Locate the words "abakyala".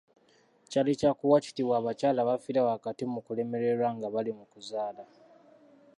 1.79-2.19